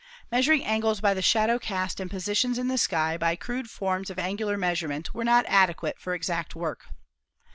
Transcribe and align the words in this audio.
Measuring 0.31 0.65
angles 0.65 0.99
by 0.99 1.13
the 1.13 1.21
shadow 1.21 1.59
cast 1.59 1.99
and 1.99 2.09
positions 2.09 2.57
in 2.57 2.67
the 2.69 2.77
sky 2.79 3.17
by 3.19 3.35
crude 3.35 3.69
forms 3.69 4.09
of 4.09 4.17
angular 4.17 4.57
measurement 4.57 5.13
were 5.13 5.23
not 5.23 5.45
adequate 5.47 5.99
for 5.99 6.15
exact 6.15 6.55
work. 6.55 6.87